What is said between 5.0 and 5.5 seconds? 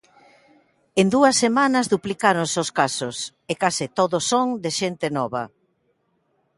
nova.